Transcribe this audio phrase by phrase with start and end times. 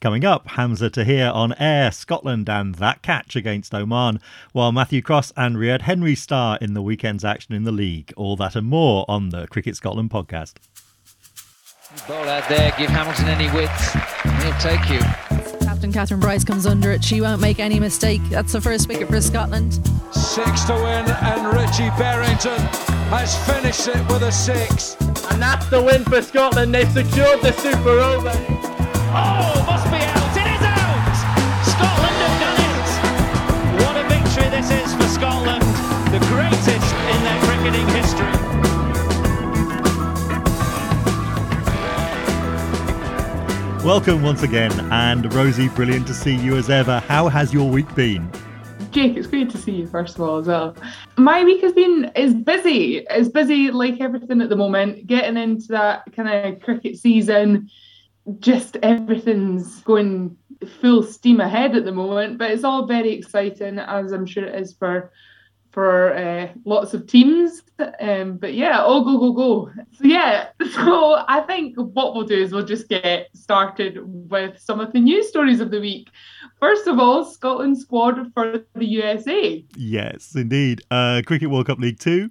[0.00, 4.18] Coming up, Hamza Tahir on air, Scotland and that catch against Oman,
[4.52, 8.10] while Matthew Cross and Riyad Henry star in the weekend's action in the league.
[8.16, 10.54] All that and more on the Cricket Scotland podcast.
[12.08, 13.92] Ball out there, give Hamilton any width,
[14.42, 15.00] he'll take you.
[15.66, 17.04] Captain Catherine Bryce comes under it.
[17.04, 18.22] She won't make any mistake.
[18.30, 19.74] That's the first wicket for Scotland.
[20.12, 22.58] Six to win, and Richie Berrington
[23.10, 24.96] has finished it with a six.
[25.30, 26.74] And that's the win for Scotland.
[26.74, 28.32] They've secured the Super Over.
[29.12, 29.69] Oh,
[43.84, 47.00] Welcome once again, and Rosie, brilliant to see you as ever.
[47.00, 48.30] How has your week been?
[48.90, 50.76] Jake, it's great to see you first of all as well.
[51.16, 53.06] My week has been is busy.
[53.08, 55.06] It's busy like everything at the moment.
[55.06, 57.70] Getting into that kind of cricket season,
[58.38, 60.36] just everything's going
[60.82, 62.36] full steam ahead at the moment.
[62.36, 65.10] But it's all very exciting, as I'm sure it is for
[65.70, 67.62] for uh, lots of teams.
[68.00, 69.70] Um, but yeah, all go, go, go.
[69.92, 74.80] So yeah, so I think what we'll do is we'll just get started with some
[74.80, 76.10] of the news stories of the week.
[76.58, 79.64] First of all, Scotland squad for the USA.
[79.76, 80.82] Yes, indeed.
[80.90, 82.30] Uh, Cricket World Cup League 2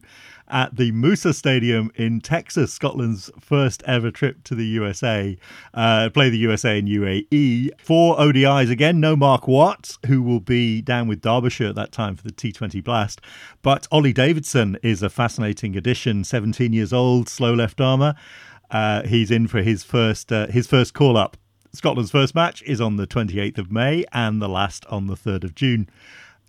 [0.50, 5.38] at the Moosa Stadium in Texas, Scotland's first ever trip to the USA.
[5.74, 7.70] Uh, play the USA in UAE.
[7.80, 9.00] Four ODIs again.
[9.00, 12.84] No Mark Watt, who will be down with Derbyshire at that time for the T20
[12.84, 13.22] Blast.
[13.62, 16.24] But Ollie Davidson is a fascinating addition.
[16.24, 18.16] 17 years old, slow left armer.
[18.72, 21.38] Uh, he's in for his first uh, his first call up.
[21.74, 25.44] Scotland's first match is on the 28th of May and the last on the 3rd
[25.44, 25.88] of June.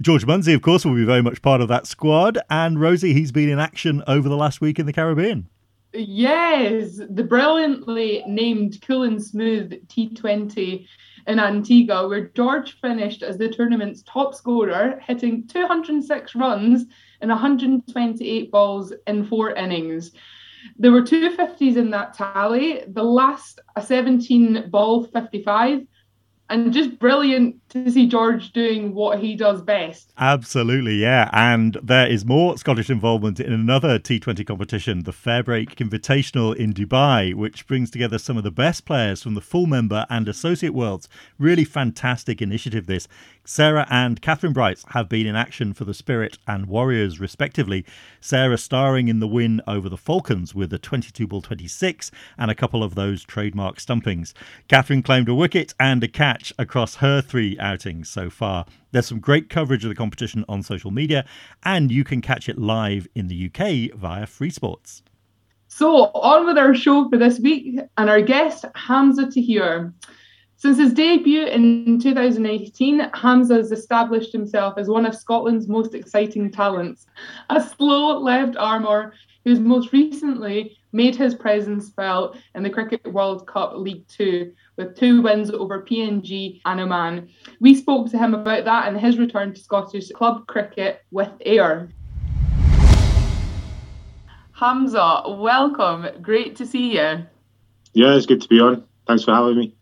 [0.01, 2.39] George Munsey, of course, will be very much part of that squad.
[2.49, 5.47] And Rosie, he's been in action over the last week in the Caribbean.
[5.93, 10.87] Yes, the brilliantly named Cool and Smooth T20
[11.27, 16.87] in Antigua, where George finished as the tournament's top scorer, hitting 206 runs
[17.21, 20.13] in 128 balls in four innings.
[20.77, 25.87] There were two 50s in that tally, the last a 17 ball 55,
[26.51, 30.13] and just brilliant to see George doing what he does best.
[30.19, 31.31] Absolutely, yeah.
[31.33, 37.33] And there is more Scottish involvement in another T20 competition, the Fairbreak Invitational in Dubai,
[37.35, 41.09] which brings together some of the best players from the full member and associate worlds.
[41.39, 43.07] Really fantastic initiative, this.
[43.45, 47.85] Sarah and Catherine Bryce have been in action for the Spirit and Warriors, respectively.
[48.21, 52.55] Sarah starring in the win over the Falcons with a 22 ball 26 and a
[52.55, 54.35] couple of those trademark stumpings.
[54.69, 58.67] Catherine claimed a wicket and a catch across her three outings so far.
[58.93, 61.25] There's some great coverage of the competition on social media,
[61.63, 65.03] and you can catch it live in the UK via Free Sports.
[65.69, 69.95] So, on with our show for this week, and our guest, Hamza Tahir.
[70.57, 76.51] Since his debut in 2018, Hamza has established himself as one of Scotland's most exciting
[76.51, 77.07] talents.
[77.49, 79.15] A slow left armer
[79.45, 84.97] who's most recently made his presence felt in the Cricket World Cup League Two with
[84.97, 87.29] two wins over PNG and Oman.
[87.61, 91.91] We spoke to him about that and his return to Scottish club cricket with Ayr.
[94.53, 96.07] Hamza, welcome.
[96.21, 97.27] Great to see you.
[97.93, 98.85] Yeah, it's good to be on.
[99.07, 99.75] Thanks for having me.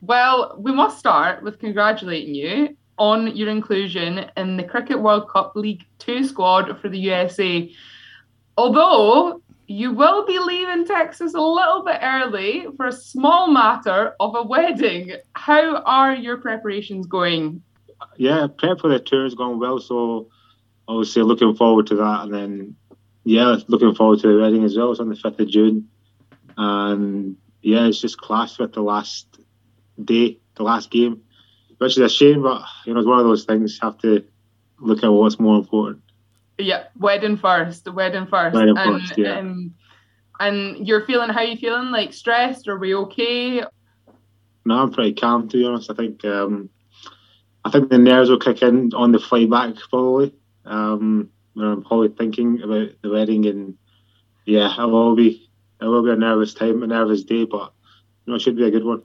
[0.00, 5.54] Well, we must start with congratulating you on your inclusion in the Cricket World Cup
[5.54, 7.72] League Two squad for the USA.
[8.56, 14.34] Although you will be leaving Texas a little bit early for a small matter of
[14.34, 15.12] a wedding.
[15.34, 17.62] How are your preparations going?
[18.16, 19.78] Yeah, prep for the tour is going well.
[19.78, 20.30] So
[20.88, 22.76] obviously looking forward to that, and then
[23.24, 24.90] yeah, looking forward to the wedding as well.
[24.90, 25.86] It's on the fifth of June,
[26.56, 29.26] and yeah, it's just clashed with the last
[30.02, 31.20] day, the last game,
[31.76, 32.42] which is a shame.
[32.42, 33.78] But you know, it's one of those things.
[33.82, 34.24] Have to
[34.80, 36.02] look at what's more important.
[36.58, 37.84] Yeah, wedding first.
[37.84, 38.54] The wedding first.
[38.54, 39.38] Wedding and, first, yeah.
[39.38, 39.74] Um,
[40.40, 41.90] and you're feeling how you feeling?
[41.90, 42.68] Like stressed?
[42.68, 43.62] Are we okay?
[44.64, 45.90] No, I'm pretty calm to be honest.
[45.90, 46.68] I think um,
[47.64, 50.34] I think the nerves will kick in on the flight back probably.
[50.64, 53.76] Um, when I'm probably thinking about the wedding and
[54.44, 55.48] yeah, it will be
[55.80, 57.72] it will be a nervous time, a nervous day, but
[58.24, 59.02] you know, it should be a good one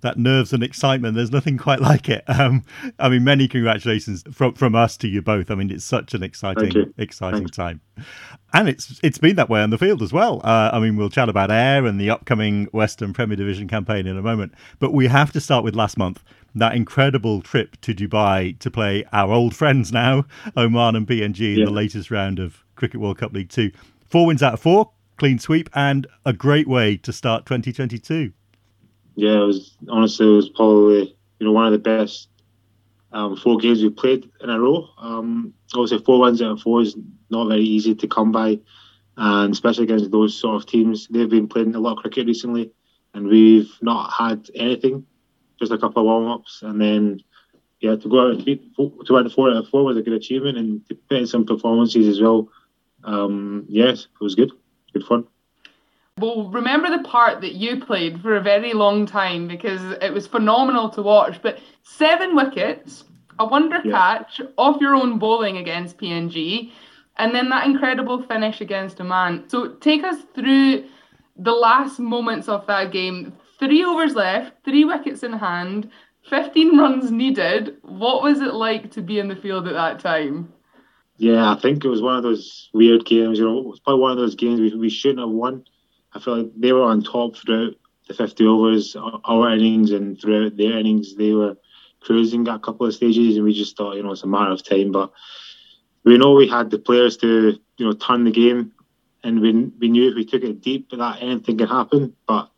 [0.00, 1.14] that nerves and excitement.
[1.16, 2.24] There's nothing quite like it.
[2.38, 2.64] Um,
[3.00, 5.50] I mean, many congratulations from from us to you both.
[5.50, 7.56] I mean, it's such an exciting, exciting Thanks.
[7.56, 7.80] time,
[8.52, 10.40] and it's it's been that way on the field as well.
[10.44, 14.16] Uh, I mean, we'll chat about Ayr and the upcoming Western Premier Division campaign in
[14.16, 16.22] a moment, but we have to start with last month.
[16.54, 20.24] That incredible trip to Dubai to play our old friends now,
[20.56, 21.64] Oman and PNG, in Yeah.
[21.66, 23.70] the latest round of Cricket World Cup League Two.
[24.06, 28.32] Four wins out of four, clean sweep, and a great way to start 2022.
[29.18, 32.28] Yeah, it was honestly it was probably you know one of the best
[33.10, 34.88] um, four games we played in a row.
[34.96, 36.96] Um, obviously, four wins out of four is
[37.28, 38.60] not very easy to come by,
[39.16, 41.08] and especially against those sort of teams.
[41.08, 42.70] They've been playing a lot of cricket recently,
[43.12, 45.04] and we've not had anything,
[45.58, 47.20] just a couple of warm ups, and then
[47.80, 50.14] yeah, to go out and beat to win four out of four was a good
[50.14, 52.48] achievement, and to put in some performances as well.
[53.02, 54.52] Um, yes, it was good,
[54.92, 55.26] good fun.
[56.18, 60.26] Well, remember the part that you played for a very long time because it was
[60.26, 61.40] phenomenal to watch.
[61.40, 63.04] But seven wickets,
[63.38, 63.92] a wonder yeah.
[63.92, 66.72] catch off your own bowling against PNG,
[67.16, 69.48] and then that incredible finish against Oman.
[69.48, 70.84] So take us through
[71.36, 73.32] the last moments of that game.
[73.58, 75.90] Three overs left, three wickets in hand,
[76.28, 77.76] 15 runs needed.
[77.82, 80.52] What was it like to be in the field at that time?
[81.16, 83.38] Yeah, I think it was one of those weird games.
[83.38, 85.64] You know, it was probably one of those games we, we shouldn't have won
[86.12, 87.74] I feel like they were on top throughout
[88.06, 91.56] the 50 overs, our innings, and throughout their innings, they were
[92.00, 94.50] cruising at a couple of stages, and we just thought, you know, it's a matter
[94.50, 94.92] of time.
[94.92, 95.12] But
[96.04, 98.72] we know we had the players to, you know, turn the game,
[99.22, 102.14] and we we knew if we took it deep, that anything could happen.
[102.26, 102.50] But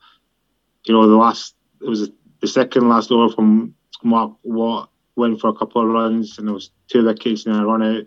[0.84, 2.10] you know, the last it was
[2.40, 6.54] the second last over from Mark Watt went for a couple of runs, and there
[6.54, 8.04] was two wickets and a run out,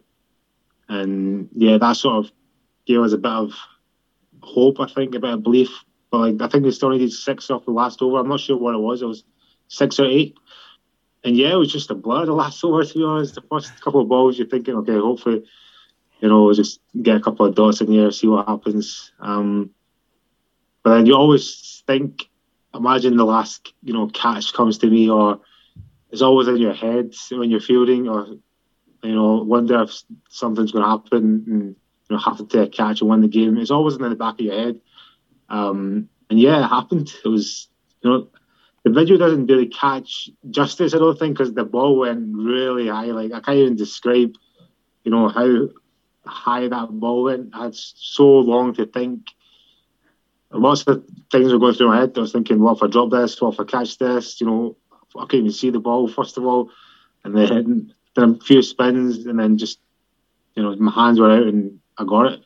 [0.88, 2.31] and yeah, that sort of
[2.86, 3.54] gave us a bit of
[4.44, 5.69] hope, I think, a bit of belief.
[6.12, 8.19] But like, I think they still needed six off the last over.
[8.19, 9.01] I'm not sure what it was.
[9.01, 9.24] It was
[9.68, 10.38] six or eight.
[11.24, 13.36] And yeah, it was just a blur the last over, to be honest.
[13.36, 15.44] The first couple of balls, you're thinking, okay, hopefully,
[16.19, 19.12] you know, just get a couple of dots in here, see what happens.
[19.19, 19.72] Um,
[20.84, 22.30] but then you always think,
[22.74, 25.39] imagine the last, you know, catch comes to me, or
[26.12, 28.28] it's always in your head when you're fielding, or,
[29.01, 31.46] you know, wonder if something's going to happen.
[31.48, 31.75] And
[32.13, 33.57] you know, have to catch and win the game.
[33.57, 34.80] It's always in the back of your head.
[35.50, 37.12] Um, and yeah, it happened.
[37.25, 37.68] It was,
[38.01, 38.27] you know,
[38.83, 43.06] the video doesn't really catch justice, I don't think, because the ball went really high.
[43.06, 44.36] Like, I can't even describe,
[45.04, 45.69] you know, how
[46.25, 47.50] high that ball went.
[47.54, 49.27] I had so long to think.
[50.51, 52.13] Lots of things were going through my head.
[52.15, 53.42] I was thinking, what if I drop this?
[53.42, 54.39] What if I catch this?
[54.39, 54.77] You know,
[55.15, 56.69] I can't even see the ball, first of all.
[57.24, 59.80] And then, then a few spins, and then just,
[60.56, 62.44] you know, my hands were out and I got it.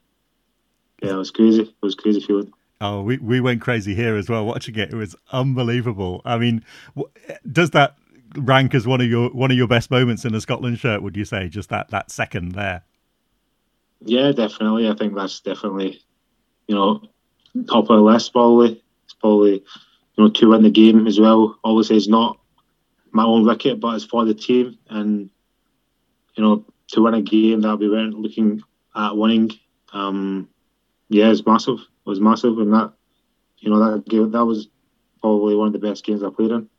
[1.02, 1.64] Yeah, it was crazy.
[1.64, 2.52] It was crazy feeling.
[2.80, 4.92] Oh, we, we went crazy here as well watching it.
[4.92, 6.22] It was unbelievable.
[6.26, 6.64] I mean,
[7.52, 7.98] does that
[8.36, 11.02] rank as one of your one of your best moments in a Scotland shirt?
[11.02, 12.84] Would you say just that that second there?
[14.02, 14.90] Yeah, definitely.
[14.90, 16.02] I think that's definitely
[16.68, 17.02] you know
[17.68, 18.32] top of the list.
[18.32, 21.58] Probably it's probably you know to win the game as well.
[21.64, 22.40] Obviously, it's not
[23.12, 25.30] my own wicket, but it's for the team, and
[26.36, 28.62] you know to win a game that we weren't looking
[28.98, 29.52] at winning.
[29.94, 30.50] Um,
[31.10, 31.80] yeah, it's massive.
[31.80, 32.94] It was massive, and that
[33.60, 34.68] you know that game, that was
[35.22, 36.70] probably one of the best games I played in.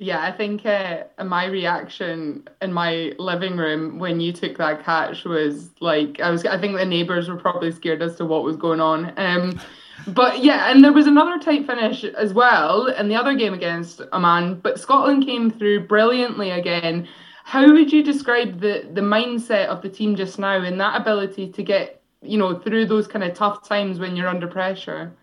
[0.00, 5.24] Yeah, I think uh, my reaction in my living room when you took that catch
[5.24, 6.44] was like I was.
[6.44, 9.12] I think the neighbours were probably scared as to what was going on.
[9.16, 9.60] Um,
[10.06, 14.00] but yeah, and there was another tight finish as well in the other game against
[14.12, 14.60] Oman.
[14.60, 17.08] But Scotland came through brilliantly again.
[17.48, 21.48] How would you describe the the mindset of the team just now and that ability
[21.52, 25.14] to get you know through those kind of tough times when you're under pressure?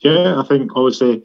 [0.00, 1.24] Yeah, I think obviously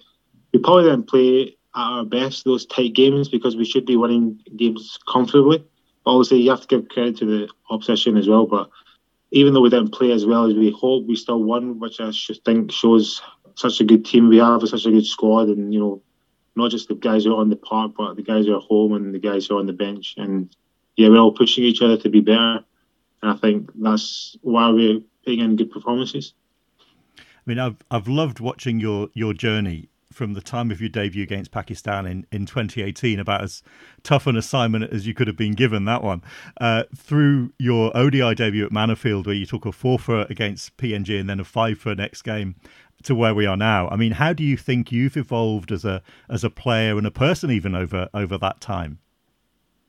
[0.54, 4.40] we probably didn't play at our best those tight games because we should be winning
[4.56, 5.58] games comfortably.
[6.06, 8.46] But obviously, you have to give credit to the opposition as well.
[8.46, 8.70] But
[9.32, 12.14] even though we didn't play as well as we hoped, we still won, which I
[12.46, 13.22] think shows
[13.56, 16.02] such a good team we have, such a good squad, and you know
[16.58, 18.94] not just the guys who are on the park, but the guys who are home
[18.94, 20.16] and the guys who are on the bench.
[20.18, 20.54] And
[20.96, 22.66] yeah, we're all pushing each other to be better.
[23.22, 26.34] And I think that's why we're putting in good performances.
[27.20, 31.22] I mean, I've I've loved watching your your journey from the time of your debut
[31.22, 33.62] against Pakistan in, in 2018, about as
[34.02, 36.24] tough an assignment as you could have been given that one,
[36.60, 41.20] uh, through your ODI debut at Mannofield, where you took a four for against PNG
[41.20, 42.56] and then a five for next game,
[43.04, 43.88] to where we are now.
[43.90, 47.12] I mean, how do you think you've evolved as a as a player and a
[47.12, 49.00] person even over over that time?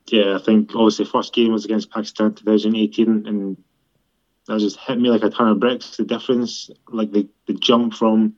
[0.06, 3.56] Yeah, I think obviously first game was against Pakistan 2018 and
[4.48, 5.96] that just hit me like a ton of bricks.
[5.96, 8.34] The difference, like the, the jump from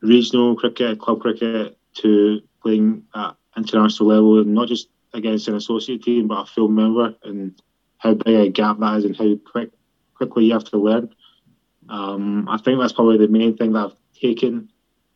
[0.00, 6.02] regional cricket, club cricket to playing at international level, and not just against an associate
[6.02, 7.60] team, but a full member, and
[7.98, 9.70] how big a gap that is, and how quick
[10.14, 11.12] quickly you have to learn.
[11.88, 14.70] Um, I think that's probably the main thing that I've taken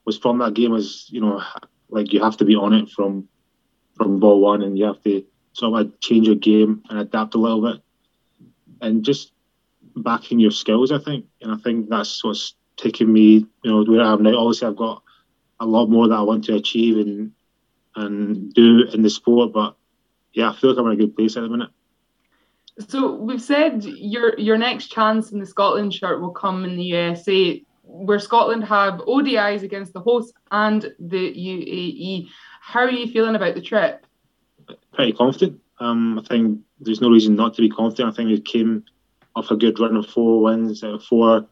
[0.05, 1.43] was from that game is you know
[1.89, 3.29] like you have to be on it from
[3.95, 7.39] from ball one and you have to sort of change your game and adapt a
[7.39, 7.83] little bit
[8.83, 9.33] and just
[9.97, 14.03] backing your skills I think and I think that's what's taken me you know where
[14.03, 15.03] I am now obviously I've got
[15.61, 17.33] a lot more that I want to achieve and
[17.97, 19.53] and do in the sport.
[19.53, 19.77] But
[20.33, 21.71] yeah, I feel like I'm in a good place at the minute.
[22.79, 26.85] So we've said your your next chance in the Scotland shirt will come in the
[26.85, 32.29] USA, where Scotland have ODIs against the host and the UAE.
[32.61, 34.07] How are you feeling about the trip?
[34.93, 35.61] Pretty confident.
[35.79, 38.13] Um, I think there's no reason not to be confident.
[38.13, 38.85] I think we came
[39.35, 41.47] off a good run of four wins out of four.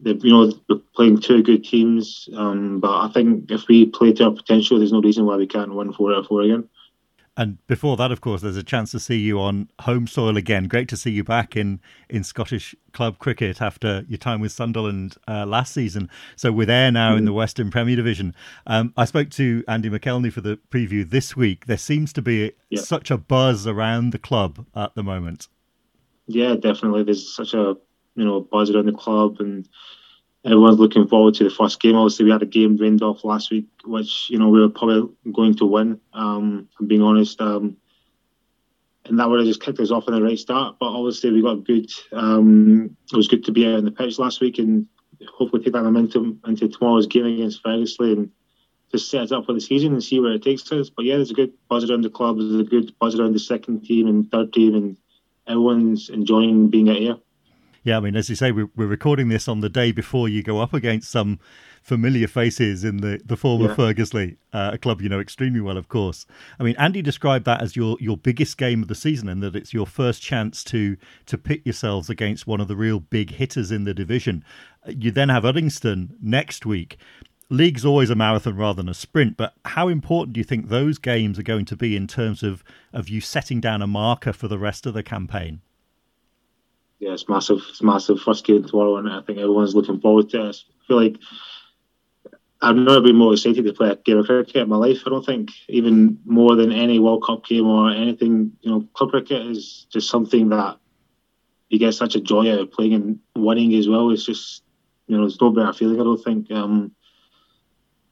[0.00, 4.12] They've, you know, we're playing two good teams, um, but I think if we play
[4.14, 6.68] to our potential, there's no reason why we can't win four out of four again.
[7.36, 10.68] And before that, of course, there's a chance to see you on home soil again.
[10.68, 15.16] Great to see you back in, in Scottish club cricket after your time with Sunderland
[15.28, 16.08] uh, last season.
[16.36, 17.18] So we're there now mm-hmm.
[17.18, 18.34] in the Western Premier Division.
[18.66, 21.66] Um, I spoke to Andy McElney for the preview this week.
[21.66, 22.80] There seems to be yeah.
[22.80, 25.48] such a buzz around the club at the moment.
[26.26, 27.02] Yeah, definitely.
[27.02, 27.76] There's such a
[28.14, 29.68] you know buzz around the club and
[30.46, 31.96] everyone's looking forward to the first game.
[31.96, 35.10] Obviously, we had a game rained off last week, which you know we were probably
[35.32, 36.00] going to win.
[36.12, 37.76] Um, I'm being honest, um,
[39.04, 40.76] and that would have just kicked us off on the right start.
[40.78, 41.90] But obviously, we got good.
[42.12, 44.86] Um, it was good to be out on the pitch last week, and
[45.34, 48.30] hopefully take that momentum into tomorrow's game against Ferguslie and
[48.92, 50.90] just set us up for the season and see where it takes us.
[50.90, 52.38] But yeah, there's a good buzz around the club.
[52.38, 54.96] There's a good buzz around the second team and third team, and
[55.48, 57.16] everyone's enjoying being out here.
[57.86, 60.42] Yeah, I mean, as you say, we're, we're recording this on the day before you
[60.42, 61.38] go up against some
[61.84, 64.30] familiar faces in the, the former yeah.
[64.52, 66.26] Uh, a club you know extremely well, of course.
[66.58, 69.54] I mean, Andy described that as your, your biggest game of the season and that
[69.54, 73.70] it's your first chance to to pit yourselves against one of the real big hitters
[73.70, 74.44] in the division.
[74.88, 76.96] You then have Uddingston next week.
[77.50, 80.98] League's always a marathon rather than a sprint, but how important do you think those
[80.98, 84.48] games are going to be in terms of, of you setting down a marker for
[84.48, 85.60] the rest of the campaign?
[86.98, 87.60] Yeah, it's massive.
[87.68, 88.20] It's massive.
[88.20, 90.56] First game tomorrow, and I think everyone's looking forward to it.
[90.56, 91.16] I feel like
[92.62, 95.02] I've never been more excited to play a game of cricket in my life.
[95.06, 98.52] I don't think even more than any World Cup game or anything.
[98.62, 100.78] You know, club cricket is just something that
[101.68, 104.10] you get such a joy out of playing and winning as well.
[104.10, 104.62] It's just
[105.06, 106.00] you know, there's no better feeling.
[106.00, 106.50] I don't think.
[106.50, 106.92] Um,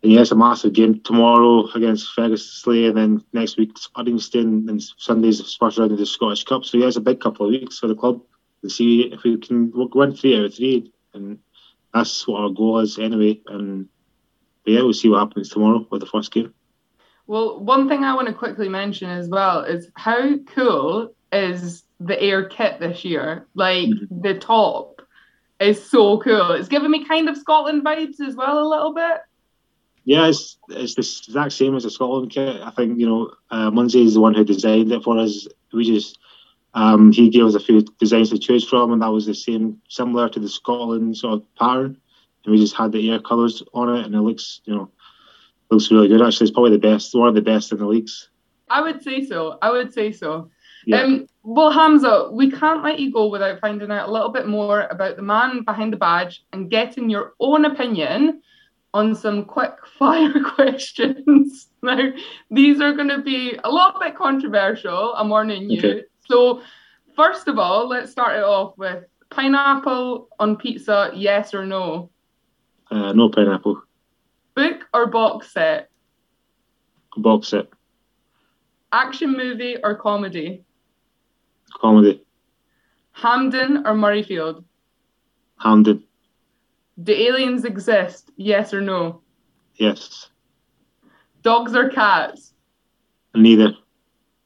[0.02, 4.82] and yeah, it's a massive game tomorrow against Ferguslie and then next week Uddingston, and
[4.98, 6.66] Sunday's first round of the Scottish Cup.
[6.66, 8.20] So yeah, it's a big couple of weeks for the club
[8.64, 10.90] and see if we can win three out of three.
[11.12, 11.38] And
[11.92, 13.40] that's what our goal is anyway.
[13.46, 13.88] And
[14.64, 16.54] yeah, we'll see what happens tomorrow with the first game.
[17.26, 22.22] Well, one thing I want to quickly mention as well is how cool is the
[22.22, 23.46] Ayr kit this year?
[23.54, 24.20] Like mm-hmm.
[24.22, 25.02] the top
[25.60, 26.52] is so cool.
[26.52, 29.18] It's giving me kind of Scotland vibes as well a little bit.
[30.06, 32.62] Yeah, it's it's the exact same as the Scotland kit.
[32.62, 35.46] I think you know uh, Munsey is the one who designed it for us.
[35.72, 36.18] We just
[36.74, 39.80] um, he gave us a few designs to choose from, and that was the same,
[39.88, 41.96] similar to the Scotland sort of pattern.
[42.44, 44.90] And we just had the Ayr colours on it, and it looks, you know,
[45.70, 46.20] looks really good.
[46.20, 48.28] Actually, it's probably the best, one of the best in the leagues.
[48.68, 49.58] I would say so.
[49.62, 50.50] I would say so.
[50.86, 51.02] Yeah.
[51.02, 54.82] Um, well, Hamza, we can't let you go without finding out a little bit more
[54.90, 58.42] about the man behind the badge and getting your own opinion
[58.92, 61.68] on some quick fire questions.
[61.82, 62.10] now,
[62.50, 65.14] these are going to be a little bit controversial.
[65.14, 65.78] I'm warning you.
[65.78, 66.02] Okay.
[66.26, 66.62] So,
[67.16, 72.10] first of all, let's start it off with pineapple on pizza, yes or no?
[72.90, 73.82] Uh, no pineapple.
[74.54, 75.90] Book or box set?
[77.16, 77.66] Box set.
[78.92, 80.64] Action movie or comedy?
[81.80, 82.24] Comedy.
[83.12, 84.64] Hampden or Murrayfield?
[85.58, 86.04] Hampden.
[87.02, 88.30] Do aliens exist?
[88.36, 89.20] Yes or no?
[89.76, 90.30] Yes.
[91.42, 92.54] Dogs or cats?
[93.34, 93.72] Neither.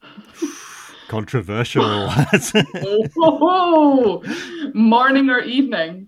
[1.09, 2.07] Controversial.
[3.17, 4.21] oh,
[4.75, 6.07] morning or evening?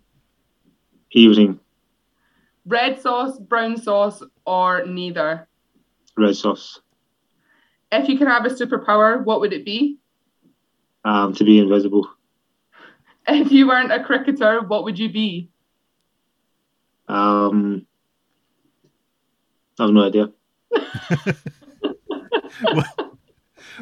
[1.12, 1.60] Evening.
[2.68, 5.48] Red sauce, brown sauce, or neither?
[6.16, 6.82] Red sauce.
[7.92, 9.98] If you could have a superpower, what would it be?
[11.04, 12.08] Um, to be invisible.
[13.28, 15.50] If you weren't a cricketer, what would you be?
[17.08, 17.88] Um,
[19.80, 20.32] I have no idea.
[22.64, 23.01] well,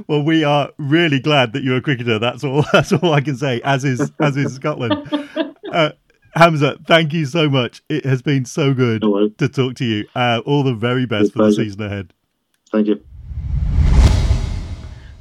[0.07, 2.19] well, we are really glad that you're a cricketer.
[2.19, 2.63] That's all.
[2.73, 3.61] That's all I can say.
[3.63, 4.95] As is as is Scotland.
[5.71, 5.91] Uh,
[6.33, 7.83] Hamza, thank you so much.
[7.89, 10.07] It has been so good no to talk to you.
[10.15, 12.11] Uh, all the very best for the season ahead.
[12.71, 12.99] Thank you.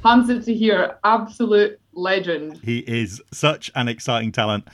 [0.03, 2.59] Hamza Tahir, absolute legend.
[2.63, 4.67] He is such an exciting talent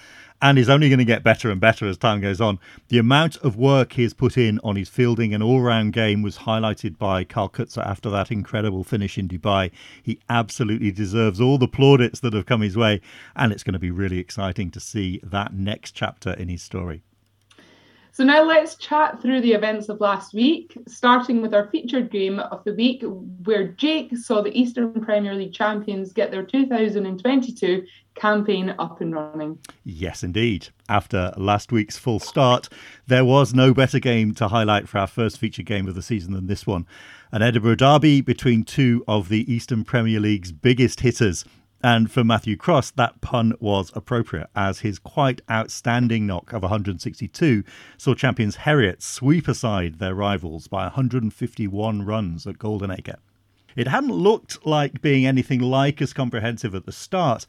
[0.46, 2.60] and is only going to get better and better as time goes on.
[2.90, 6.22] The amount of work he has put in on his fielding and all round game
[6.22, 9.72] was highlighted by Kyle Coetzer after that incredible finish in Dubai.
[10.04, 13.02] He absolutely deserves all the plaudits that have come his way,
[13.36, 17.02] and it's going to be really exciting to see that next chapter in his story.
[18.16, 22.40] So now let's chat through the events of last week, starting with our featured game
[22.40, 23.04] of the week,
[23.44, 29.60] where Jake saw the Eastern Premier League champions get their 2022 campaign up and running.
[29.84, 30.70] Yes, indeed.
[30.88, 32.70] After last week's full start,
[33.06, 36.32] there was no better game to highlight for our first featured game of the season
[36.32, 36.88] than this one.
[37.34, 41.44] An Edinburgh derby between two of the Eastern Premier League's biggest hitters
[41.86, 47.64] and for Matthew Cross, that pun was appropriate, as his quite outstanding knock of 162
[47.96, 53.18] saw champions Heriots sweep aside their rivals by 151 runs at Goldenacre.
[53.76, 57.46] It hadn't looked like being anything like as comprehensive at the start,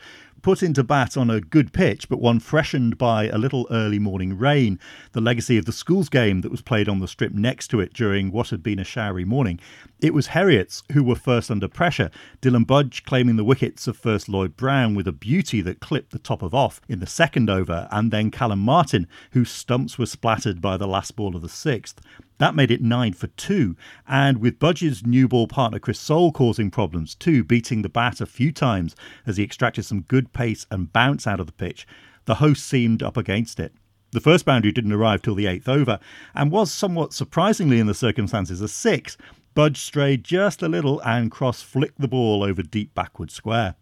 [0.47, 4.39] put into bat on a good pitch, but one freshened by a little early morning
[4.39, 4.79] rain,
[5.11, 7.93] the legacy of the schools game that was played on the strip next to it
[7.93, 9.59] during what had been a showery morning.
[10.01, 14.29] It was Heriots who were first under pressure, Dylan Budge claiming the wickets of first
[14.29, 17.89] Lloyd Brown with a beauty that clipped the top of off in the second over,
[17.91, 22.01] and then Callum Martin, whose stumps were splattered by the last ball of the sixth.
[22.39, 23.77] That made it nine for two,
[24.07, 28.27] and with Budge's new ball partner Chris Sole causing problems too, beating the bat a
[28.27, 28.95] few times
[29.27, 31.87] as he extracted some good pace and bounce out of the pitch,
[32.27, 33.73] the host seemed up against it.
[34.13, 35.99] The first boundary didn't arrive till the eighth over,
[36.35, 39.17] and was somewhat surprisingly in the circumstances a six.
[39.55, 43.77] Budge strayed just a little and Cross flicked the ball over deep backward square.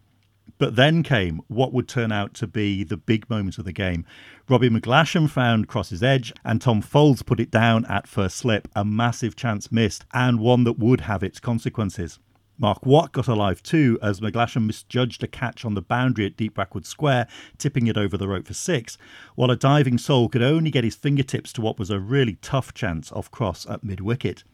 [0.57, 4.05] But then came what would turn out to be the big moment of the game.
[4.47, 8.85] Robbie McGlasham found Cross's edge, and Tom Foulds put it down at first slip, a
[8.85, 12.19] massive chance missed, and one that would have its consequences.
[12.57, 16.55] Mark Watt got alive too as McGlasham misjudged a catch on the boundary at deep
[16.55, 18.97] backward square, tipping it over the rope for six,
[19.35, 22.73] while a diving Sole could only get his fingertips to what was a really tough
[22.73, 24.45] chance off cross at mid wicket.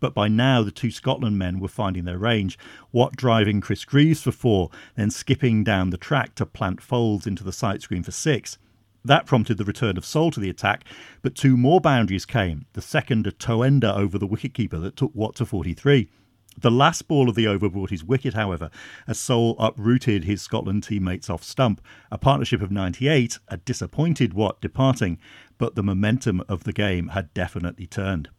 [0.00, 2.58] But by now, the two Scotland men were finding their range.
[2.92, 7.44] Watt driving Chris Greaves for four, then skipping down the track to plant Foulds into
[7.44, 8.58] the sight screen for six.
[9.04, 10.84] That prompted the return of Sole to the attack,
[11.20, 12.64] but two more boundaries came.
[12.72, 16.08] The second, a toe ender over the wicketkeeper that took Watt to 43.
[16.56, 18.70] The last ball of the over brought his wicket, however,
[19.06, 21.82] as Sole uprooted his Scotland teammates off stump.
[22.10, 25.18] A partnership of 98, a disappointed Watt departing,
[25.58, 28.30] but the momentum of the game had definitely turned.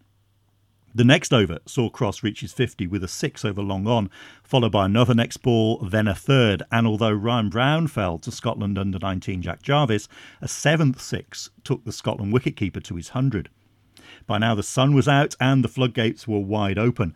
[0.96, 4.10] The next over saw Cross reach his 50 with a six over long on,
[4.44, 6.64] followed by another next ball, then a third.
[6.72, 10.08] And although Ryan Brown fell to Scotland under 19 Jack Jarvis,
[10.42, 13.50] a seventh six took the Scotland wicketkeeper to his 100.
[14.26, 17.14] By now the sun was out and the floodgates were wide open.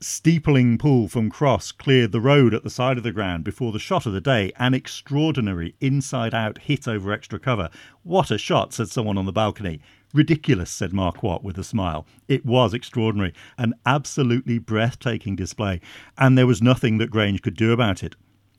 [0.00, 3.78] Steepling pull from Cross cleared the road at the side of the ground before the
[3.78, 7.70] shot of the day, an extraordinary inside out hit over extra cover.
[8.02, 9.80] What a shot, said someone on the balcony.
[10.12, 12.04] Ridiculous, said Mark Watt with a smile.
[12.26, 15.80] It was extraordinary, an absolutely breathtaking display,
[16.18, 18.16] and there was nothing that Grange could do about it.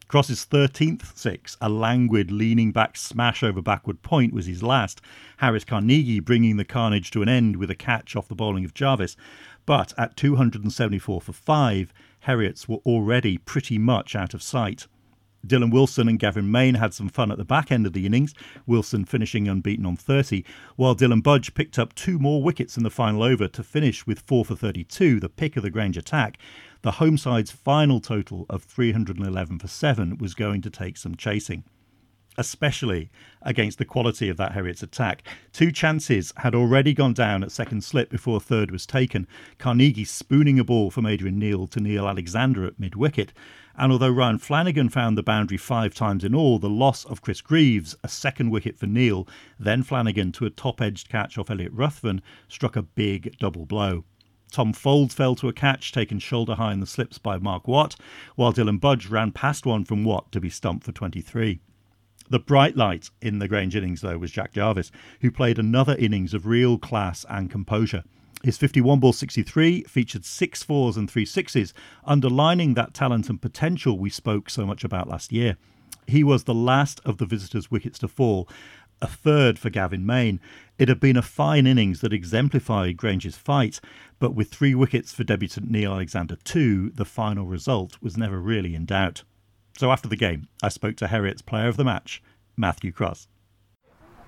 [0.08, 5.02] Cross's 13th six, a languid leaning back smash over backward point, was his last.
[5.38, 8.74] Harris Carnegie bringing the carnage to an end with a catch off the bowling of
[8.74, 9.18] Jarvis.
[9.66, 11.94] But at 274 for 5,
[12.28, 14.88] Heriots were already pretty much out of sight.
[15.46, 18.34] Dylan Wilson and Gavin Main had some fun at the back end of the innings,
[18.66, 20.44] Wilson finishing unbeaten on 30,
[20.76, 24.20] while Dylan Budge picked up two more wickets in the final over to finish with
[24.22, 26.38] 4 for 32, the pick of the Grange attack.
[26.84, 31.64] The home side's final total of 311 for 7 was going to take some chasing
[32.38, 33.10] especially
[33.42, 35.28] against the quality of that Heriots attack.
[35.52, 39.28] Two chances had already gone down at second slip before third was taken.
[39.58, 43.34] Carnegie spooning a ball from Adrian Neill to Neil Alexander at mid wicket.
[43.82, 47.42] And although Ryan Flanagan found the boundary five times in all, the loss of Chris
[47.42, 49.28] Greaves, a second wicket for Neill,
[49.60, 54.04] then Flanagan to a top edged catch off Elliot Ruthven, struck a big double blow.
[54.52, 57.96] Tom Foulds fell to a catch taken shoulder high in the slips by Mark Watt,
[58.36, 61.60] while Dylan Budge ran past one from Watt to be stumped for 23.
[62.30, 64.92] The bright light in the Grange innings, though, was Jack Jarvis,
[65.22, 68.04] who played another innings of real class and composure.
[68.44, 71.74] His 51 ball 63 featured six fours and three sixes,
[72.04, 75.58] underlining that talent and potential we spoke so much about last year.
[76.08, 78.50] He was the last of the visitors' wickets to fall,
[79.02, 80.40] a third for Gavin Main.
[80.80, 83.80] It had been a fine innings that exemplified Grange's fight,
[84.20, 88.74] but with three wickets for debutant Neil Alexander too, the final result was never really
[88.74, 89.24] in doubt.
[89.78, 92.22] So after the game, I spoke to Heriot's player of the match,
[92.58, 93.28] Matthew Cross.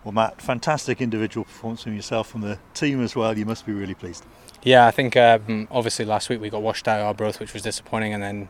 [0.04, 3.38] Well, Matt, fantastic individual performance from yourself from the team as well.
[3.38, 4.26] You must be really pleased.
[4.64, 7.62] Yeah, I think um, obviously last week we got washed out our Arbroath, which was
[7.62, 8.50] disappointing, and then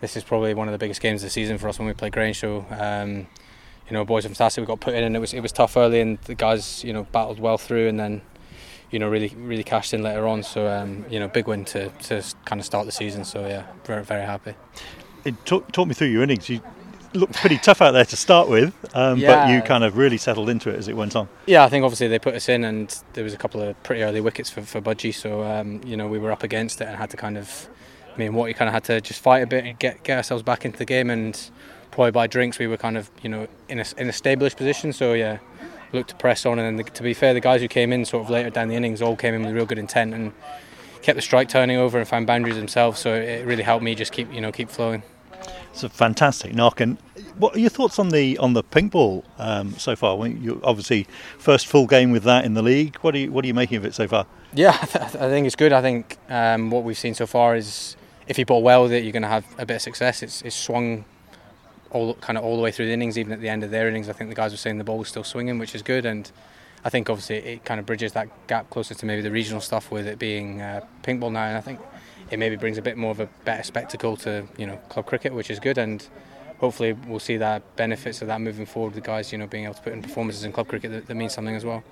[0.00, 1.94] this is probably one of the biggest games of the season for us when we
[1.94, 2.38] play Grange.
[2.38, 3.26] So, um,
[3.88, 4.62] you know, boys are fantastic.
[4.62, 6.92] We got put in, and it was it was tough early, and the guys, you
[6.92, 8.22] know, battled well through, and then,
[8.90, 10.42] you know, really really cashed in later on.
[10.42, 13.24] So, um, you know, big win to to kind of start the season.
[13.24, 14.54] So yeah, very very happy
[15.24, 16.48] it talk, talk me through your innings.
[16.48, 16.60] You,
[17.12, 19.46] looked pretty tough out there to start with, um, Yeah.
[19.46, 21.28] but you kind of really settled into it as it went on.
[21.46, 24.02] Yeah, I think obviously they put us in, and there was a couple of pretty
[24.02, 26.96] early wickets for, for Budgie, so um, you know we were up against it and
[26.96, 27.68] had to kind of,
[28.14, 30.16] I mean, what you kind of had to just fight a bit and get get
[30.16, 31.38] ourselves back into the game, and
[31.90, 34.92] probably by drinks we were kind of you know in a in a established position.
[34.92, 35.38] So yeah,
[35.92, 38.04] looked to press on, and then the, to be fair, the guys who came in
[38.04, 40.32] sort of later down the innings all came in with real good intent and
[41.02, 43.00] kept the strike turning over and found boundaries themselves.
[43.00, 45.02] So it really helped me just keep you know keep flowing.
[45.72, 46.80] It's a fantastic knock.
[46.80, 46.98] And
[47.38, 50.16] what are your thoughts on the on the pink ball um, so far?
[50.16, 51.06] Well, you obviously
[51.38, 52.96] first full game with that in the league.
[52.98, 54.26] What are you what are you making of it so far?
[54.52, 55.72] Yeah, I, th- I think it's good.
[55.72, 59.02] I think um, what we've seen so far is if you bowl well with it,
[59.02, 60.22] you're going to have a bit of success.
[60.22, 61.04] It's, it's swung
[61.90, 63.88] all kind of all the way through the innings, even at the end of their
[63.88, 64.08] innings.
[64.08, 66.06] I think the guys were saying the ball was still swinging, which is good.
[66.06, 66.30] And
[66.84, 69.90] I think obviously it kind of bridges that gap closer to maybe the regional stuff
[69.90, 71.44] with it being uh, pink ball now.
[71.44, 71.80] And I think
[72.30, 75.34] it maybe brings a bit more of a better spectacle to you know club cricket,
[75.34, 75.78] which is good.
[75.78, 76.06] And
[76.58, 78.94] hopefully we'll see that benefits of that moving forward.
[78.94, 81.14] The guys you know being able to put in performances in club cricket that, that
[81.14, 81.82] means something as well.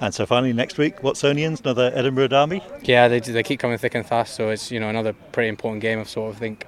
[0.00, 2.62] And so finally next week, Watsonians, another Edinburgh Derby.
[2.82, 4.34] Yeah, they they keep coming thick and fast.
[4.34, 5.98] So it's you know another pretty important game.
[5.98, 6.66] I sort of think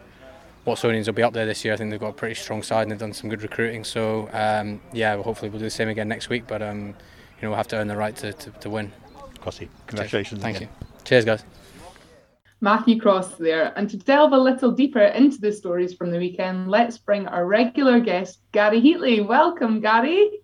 [0.66, 1.74] Watsonians will be up there this year.
[1.74, 3.84] I think they've got a pretty strong side and they've done some good recruiting.
[3.84, 6.44] So um, yeah, well, hopefully we'll do the same again next week.
[6.46, 8.92] But um, you know we'll have to earn the right to, to, to win.
[9.40, 10.42] Crossy, congratulations!
[10.42, 10.68] Thank again.
[10.80, 10.86] you.
[11.04, 11.44] Cheers, guys.
[12.60, 13.72] Matthew Cross there.
[13.76, 17.46] And to delve a little deeper into the stories from the weekend, let's bring our
[17.46, 19.20] regular guest, Gary Heatly.
[19.20, 20.40] Welcome, Gary.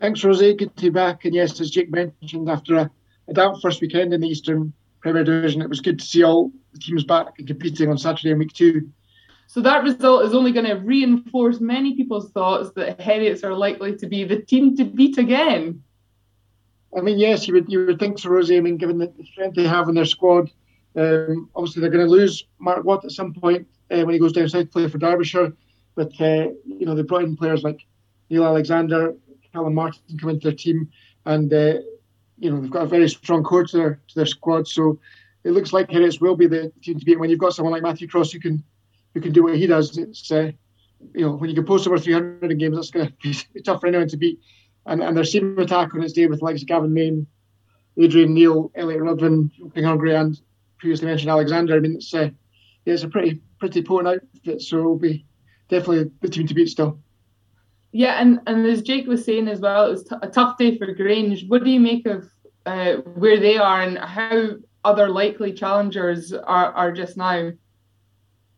[0.00, 0.54] Thanks, Rosie.
[0.54, 1.24] Good to be back.
[1.24, 2.90] And yes, as Jake mentioned, after a,
[3.28, 6.50] a damp first weekend in the Eastern Premier Division, it was good to see all
[6.72, 8.90] the teams back and competing on Saturday in week two.
[9.46, 13.94] So that result is only going to reinforce many people's thoughts that Heriots are likely
[13.96, 15.82] to be the team to beat again.
[16.96, 18.56] I mean, yes, you would you would think so, Rosie.
[18.56, 20.50] I mean, given the strength they have in their squad,
[20.96, 24.32] um, obviously they're going to lose Mark Watt at some point uh, when he goes
[24.32, 25.52] down south to play for Derbyshire.
[25.94, 27.86] But uh, you know, they brought in players like
[28.30, 29.14] Neil Alexander,
[29.52, 30.90] Callum Martin come into their team,
[31.24, 31.74] and uh,
[32.38, 34.66] you know they've got a very strong core to their to their squad.
[34.66, 34.98] So
[35.44, 37.18] it looks like Heriots will be the team to beat.
[37.18, 38.64] When you've got someone like Matthew Cross who can
[39.14, 40.50] who can do what he does, it's uh,
[41.14, 43.80] you know when you can post over 300 in games, that's going to be tough
[43.80, 44.40] for anyone to beat.
[44.86, 47.26] And, and their seam attack on its day with likes of Gavin Main,
[47.96, 50.38] Adrian Neill, Elliot Ruthven, King Hungry, and
[50.84, 51.74] previously mentioned Alexander.
[51.76, 52.28] I mean, it's uh,
[52.84, 55.24] yeah, it's a pretty pretty potent outfit, so it'll be
[55.70, 56.98] definitely the team to beat still.
[57.92, 60.76] Yeah, and, and as Jake was saying as well, it was t- a tough day
[60.76, 61.46] for Grange.
[61.48, 62.28] What do you make of
[62.66, 67.52] uh, where they are and how other likely challengers are, are just now?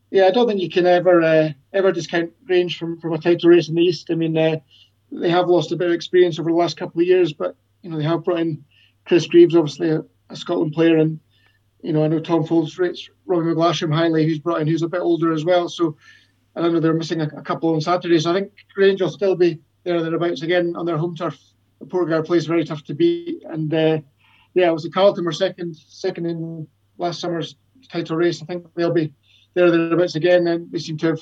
[0.09, 3.51] Yeah, I don't think you can ever uh, ever discount Grange from, from a title
[3.51, 4.09] race in the East.
[4.11, 4.57] I mean, uh,
[5.13, 7.89] they have lost a bit of experience over the last couple of years, but you
[7.89, 8.65] know they have brought in
[9.05, 11.21] Chris Greaves, obviously a, a Scotland player, and
[11.81, 14.87] you know I know Tom Foulds rates Robbie McGlasham highly, who's brought in, who's a
[14.87, 15.69] bit older as well.
[15.69, 15.97] So
[16.55, 19.09] and I know they're missing a, a couple on Saturday, so I think Grange will
[19.09, 21.37] still be there thereabouts again on their home turf.
[21.79, 23.99] The Portgower place very tough to beat, and uh,
[24.55, 27.55] yeah, it was the Carlton were second second in last summer's
[27.91, 28.41] title race.
[28.41, 29.13] I think they'll be
[29.53, 31.21] there thereabouts again, and they seem to have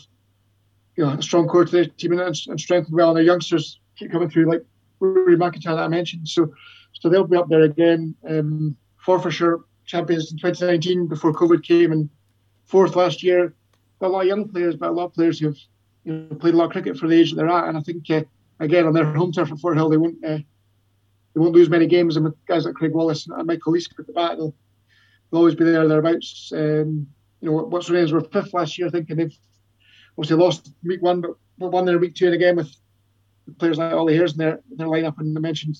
[0.95, 3.79] you know a strong core to their team and, and strengthened well, and their youngsters
[3.97, 4.63] keep coming through like
[4.99, 6.29] Rory McIntyre that I mentioned.
[6.29, 6.53] So
[6.93, 8.15] so they'll be up there again.
[8.27, 12.09] Um, Forfarshire champions in 2019 before COVID came, and
[12.65, 13.53] fourth last year.
[13.99, 15.57] Got a lot of young players, but a lot of players who've
[16.03, 17.67] you know, played a lot of cricket for the age that they're at.
[17.67, 18.23] And I think uh,
[18.59, 22.15] again on their home turf at Forthill, they won't uh, they won't lose many games.
[22.15, 24.53] And with guys like Craig Wallace and Michael Leask at the back, they'll,
[25.31, 26.51] they'll always be there thereabouts.
[26.53, 27.07] Um,
[27.41, 29.37] you know, Watsonians were fifth last year, I think, and they've
[30.17, 32.75] obviously lost week one, but won their week two, and again with
[33.59, 35.19] players like Ollie Hairs in their their lineup.
[35.19, 35.77] And I mentioned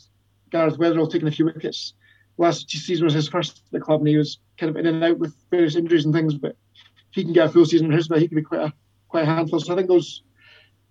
[0.52, 1.94] Gareth Weatherall taking a few wickets.
[2.38, 5.04] Last season was his first at the club, and he was kind of in and
[5.04, 7.94] out with various injuries and things, but if he can get a full season in
[7.94, 8.74] his, but he can be quite a
[9.08, 9.60] quite a handful.
[9.60, 10.24] So I think those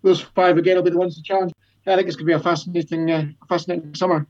[0.01, 1.51] those five again will be the ones to challenge.
[1.85, 4.27] Yeah, I think it's going to be a fascinating uh, fascinating summer.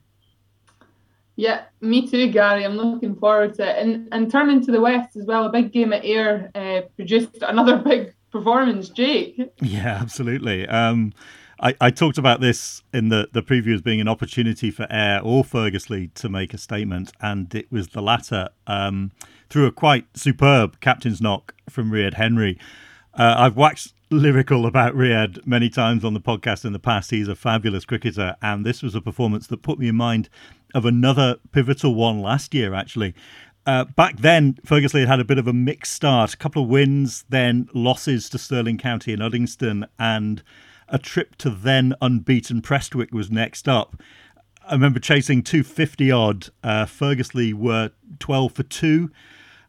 [1.37, 2.65] Yeah, me too, Gary.
[2.65, 3.81] I'm looking forward to it.
[3.81, 7.37] And and turning to the west as well, a big game at Ayr uh, produced
[7.41, 8.89] another big performance.
[8.89, 9.39] Jake.
[9.61, 10.67] Yeah, absolutely.
[10.67, 11.13] Um,
[11.59, 15.21] I, I talked about this in the, the preview as being an opportunity for Ayr
[15.23, 19.11] or Ferguslie to make a statement, and it was the latter um,
[19.49, 22.59] through a quite superb captain's knock from Riyad Henry.
[23.13, 27.11] Uh, I've waxed lyrical about Riyad many times on the podcast in the past.
[27.11, 30.29] He's a fabulous cricketer, and this was a performance that put me in mind
[30.73, 33.15] of another pivotal one last year, actually.
[33.65, 36.69] Uh, back then, Fergusley had had a bit of a mixed start, a couple of
[36.69, 40.43] wins, then losses to Stirling County and Uddingston, and
[40.87, 44.01] a trip to then unbeaten Prestwick was next up.
[44.67, 46.49] I remember chasing 250 odd.
[46.63, 49.11] Uh, Ferguslie were 12 for 2.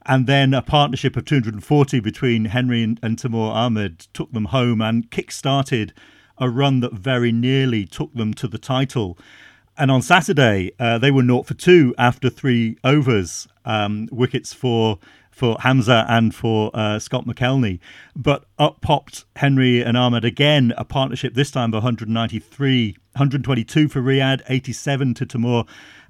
[0.06, 4.80] And then a partnership of 240 between Henry and, and Timur Ahmed took them home
[4.80, 5.92] and kick started
[6.38, 9.18] a run that very nearly took them to the title.
[9.76, 14.98] And on Saturday, uh, they were naught for two after three overs, um, wickets for
[15.36, 17.78] for Hamza and for uh, Scott McKelney.
[18.16, 24.00] But up popped Henry and Ahmed again, a partnership this time of 193, 122 for
[24.00, 25.64] Riyad, 87 to Timur,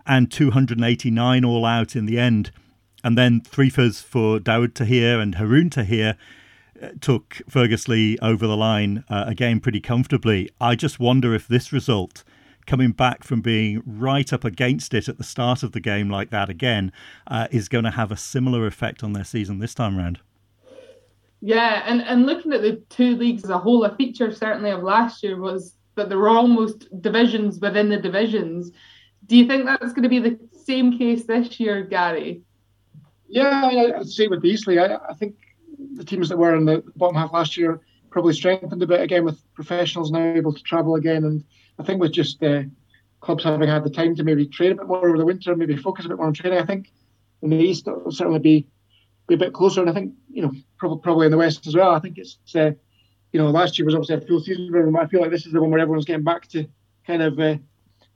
[0.06, 2.52] and 289 all out in the end.
[3.02, 6.16] And then three fers for Dawood Tahir and Haroon Tahir
[6.80, 10.50] uh, took Ferguslie over the line uh, again pretty comfortably.
[10.60, 12.22] I just wonder if this result
[12.66, 16.30] coming back from being right up against it at the start of the game like
[16.30, 16.92] that again
[17.26, 20.20] uh, is going to have a similar effect on their season this time around.
[21.40, 24.82] Yeah, and, and looking at the two leagues as a whole, a feature certainly of
[24.82, 28.72] last year was that there were almost divisions within the divisions.
[29.26, 32.42] Do you think that's going to be the same case this year, Gary?
[33.28, 34.78] Yeah, I I'd say with Beasley.
[34.78, 35.34] I, I think
[35.94, 39.24] the teams that were in the bottom half last year probably strengthened a bit again
[39.24, 41.44] with professionals now able to travel again and
[41.78, 42.62] I think with just uh,
[43.20, 45.76] clubs having had the time to maybe train a bit more over the winter, maybe
[45.76, 46.90] focus a bit more on training, I think
[47.42, 48.66] in the east it'll certainly be
[49.28, 49.80] be a bit closer.
[49.80, 51.90] And I think you know probably probably in the west as well.
[51.90, 52.72] I think it's uh,
[53.32, 55.00] you know last year was obviously a full season but.
[55.00, 56.66] I feel like this is the one where everyone's getting back to
[57.06, 57.56] kind of uh,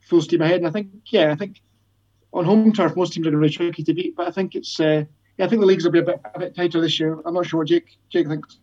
[0.01, 0.57] full steam ahead.
[0.57, 1.61] And I think yeah, I think
[2.33, 4.55] on home turf most teams are going to be tricky to beat, but I think
[4.55, 5.03] it's uh,
[5.37, 7.19] yeah, I think the leagues will be a bit a bit tighter this year.
[7.25, 8.57] I'm not sure what Jake Jake thinks.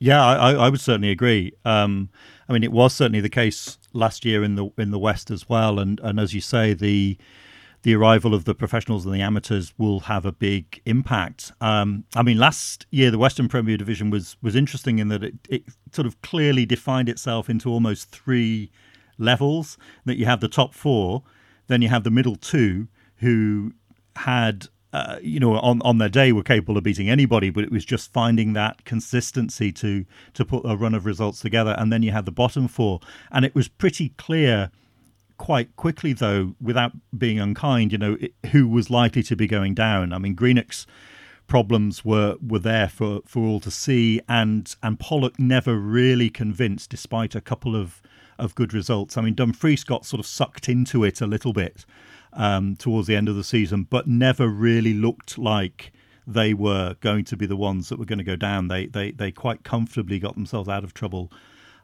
[0.00, 1.52] Yeah, I, I would certainly agree.
[1.64, 2.08] Um,
[2.48, 5.48] I mean, it was certainly the case last year in the in the West as
[5.48, 7.18] well, and and as you say, the
[7.82, 11.52] the arrival of the professionals and the amateurs will have a big impact.
[11.60, 15.34] Um, I mean, last year the Western Premier Division was was interesting in that it,
[15.48, 18.70] it sort of clearly defined itself into almost three
[19.18, 19.76] levels.
[20.06, 21.22] That you have the top four,
[21.66, 23.72] then you have the middle two who
[24.16, 27.70] had uh, you know, on, on their day were capable of beating anybody, but it
[27.70, 31.74] was just finding that consistency to to put a run of results together.
[31.78, 34.70] And then you had the bottom four, and it was pretty clear
[35.36, 39.74] quite quickly, though, without being unkind, you know, it, who was likely to be going
[39.74, 40.12] down.
[40.12, 40.86] I mean, Greenock's
[41.46, 46.90] problems were were there for, for all to see, and and Poloc never really convinced,
[46.90, 48.00] despite a couple of
[48.38, 49.16] of good results.
[49.16, 51.84] I mean, Dumfries got sort of sucked into it a little bit
[52.38, 55.92] um, towards the end of the season, but never really looked like
[56.26, 58.68] they were going to be the ones that were going to go down.
[58.68, 61.30] They they they quite comfortably got themselves out of trouble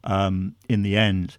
[0.05, 1.37] um, in the end.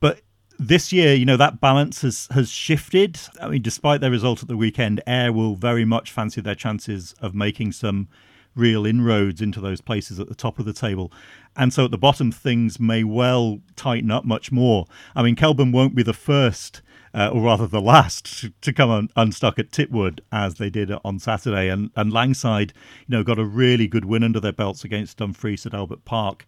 [0.00, 0.20] But
[0.58, 3.18] this year, you know, that balance has has shifted.
[3.40, 7.14] I mean, despite their result at the weekend, Ayr will very much fancy their chances
[7.20, 8.08] of making some
[8.54, 11.10] real inroads into those places at the top of the table.
[11.56, 14.86] And so at the bottom, things may well tighten up much more.
[15.16, 16.82] I mean, Kelburn won't be the first
[17.14, 21.18] uh, or rather the last, to come un- unstuck at Titwood as they did on
[21.18, 21.68] Saturday.
[21.68, 22.72] And, and Langside,
[23.06, 26.46] you know, got a really good win under their belts against Dumfries at Albert Park.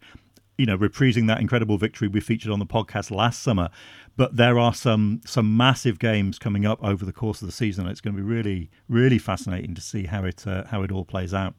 [0.57, 3.69] You know, reprising that incredible victory we featured on the podcast last summer.
[4.15, 7.87] But there are some some massive games coming up over the course of the season.
[7.87, 11.03] It's going to be really, really fascinating to see how it uh, how it all
[11.03, 11.55] plays out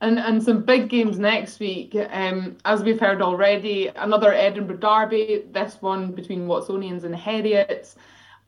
[0.00, 1.94] and and some big games next week.
[2.10, 5.44] Um, as we've heard already, another Edinburgh derby.
[5.52, 7.96] This one between Watsonians and Heriots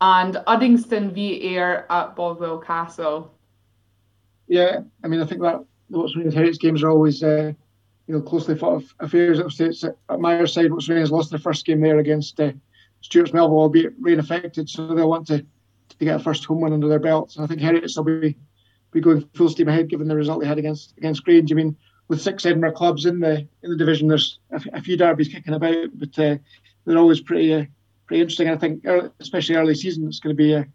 [0.01, 3.33] and Uddingston v Ayr at Bothwell Castle.
[4.47, 7.53] Yeah, I mean, I think that Watsonians Heriots games are always, uh,
[8.07, 9.41] you know, closely fought affairs.
[9.61, 12.53] It's at my side, Watsonians has lost their first game there against uh,
[13.01, 15.45] Stewart's Melville, albeit rain affected, so they'll want to
[15.99, 17.37] to get a first home win under their belts.
[17.37, 18.37] And I think Heriots will be
[18.91, 21.53] be going full steam ahead given the result they had against against Grange.
[21.53, 21.77] I mean,
[22.09, 25.55] with six Edinburgh clubs in the in the division, there's a, a few derbies kicking
[25.55, 26.37] about, but uh,
[26.85, 27.65] they're always pretty uh,
[28.07, 28.49] pretty interesting.
[28.49, 28.85] I think,
[29.21, 30.67] especially early season, it's going to be a,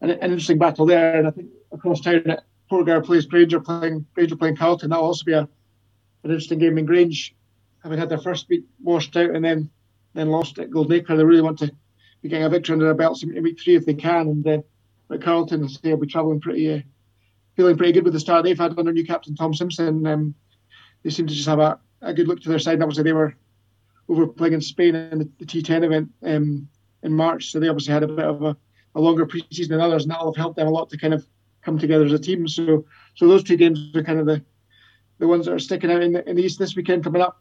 [0.00, 1.18] an, an, interesting battle there.
[1.18, 4.90] And I think across town, at Portgower Place Granger playing Granger playing Carlton.
[4.90, 5.48] That'll also be a, an
[6.30, 7.34] interesting game in Grange,
[7.82, 9.70] having had their first week washed out and then
[10.14, 11.16] then lost at Goldacre.
[11.16, 11.72] They really want to
[12.22, 14.28] be getting a victory under their belts in week three if they can.
[14.28, 14.64] And then
[15.10, 16.80] uh, at Carlton, they'll be travelling pretty, uh,
[17.56, 20.06] feeling pretty good with the start they've had under new captain Tom Simpson.
[20.06, 20.34] Um,
[21.02, 22.80] they seem to just have a, a good look to their side.
[22.80, 23.34] Obviously, they were
[24.08, 26.68] over playing in Spain in the, the T10 event um,
[27.02, 27.50] in March.
[27.50, 28.56] So they obviously had a bit of a,
[28.94, 31.26] a longer preseason than others, and that'll have helped them a lot to kind of
[31.62, 32.46] come together as a team.
[32.48, 34.42] So so those two games are kind of the
[35.18, 37.40] the ones that are sticking out in the, in the East this weekend coming up.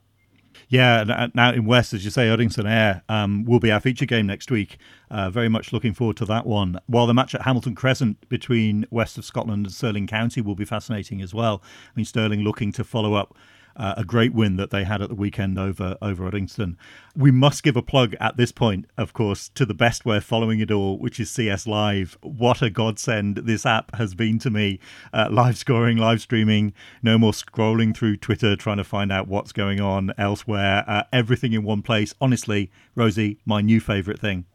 [0.70, 4.28] Yeah, now in West, as you say, Uddingston Ayr um, will be our feature game
[4.28, 4.78] next week.
[5.10, 6.80] Uh, very much looking forward to that one.
[6.86, 10.66] While the match at Hamilton Crescent between West of Scotland and Stirling County will be
[10.66, 11.62] fascinating as well.
[11.64, 13.36] I mean, Stirling looking to follow up
[13.76, 16.76] uh, a great win that they had at the weekend over over Uddingston.
[17.16, 20.24] We must give a plug at this point, of course, to the best way of
[20.24, 22.18] following it all, which is CS Live.
[22.22, 24.80] What a godsend this app has been to me.
[25.14, 29.52] Uh, live scoring, live streaming, no more scrolling through Twitter trying to find out what's
[29.52, 30.84] going on elsewhere.
[30.88, 32.14] Uh, everything in one place.
[32.22, 34.46] Honestly, Rosie, my new favourite thing.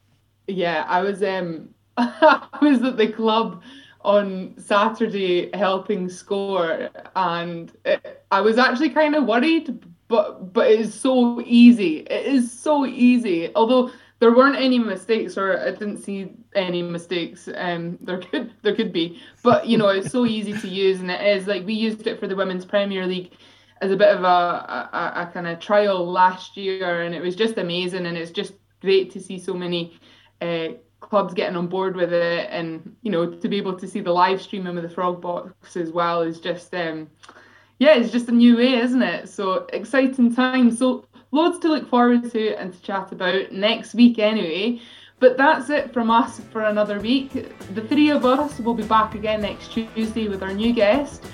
[0.46, 3.62] Yeah, I was um I was at the club
[4.02, 10.80] on Saturday helping score, and it, I was actually kind of worried, but but it
[10.80, 11.98] is so easy.
[11.98, 13.54] It is so easy.
[13.54, 17.48] Although there weren't any mistakes, or I didn't see any mistakes.
[17.54, 21.10] Um, there could there could be, but you know it's so easy to use, and
[21.10, 23.32] it is like we used it for the Women's Premier League
[23.80, 27.36] as a bit of a, a, a kind of trial last year, and it was
[27.36, 29.98] just amazing, and it's just great to see so many.
[30.40, 30.68] Uh,
[31.00, 34.12] clubs getting on board with it and you know to be able to see the
[34.12, 37.08] live streaming with the frog box as well is just um
[37.78, 39.28] yeah it's just a new way isn't it?
[39.28, 44.18] So exciting time so loads to look forward to and to chat about next week
[44.18, 44.80] anyway.
[45.20, 47.32] But that's it from us for another week.
[47.74, 51.24] The three of us will be back again next tuesday with our new guest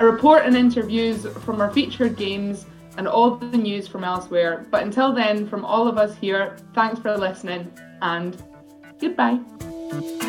[0.00, 4.66] a report and interviews from our featured games and all the news from elsewhere.
[4.70, 8.42] But until then from all of us here thanks for listening and
[9.04, 10.23] Goodbye.